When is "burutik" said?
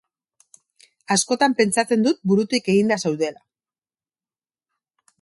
2.31-2.73